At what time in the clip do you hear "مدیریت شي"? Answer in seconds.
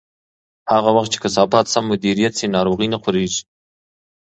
1.91-2.47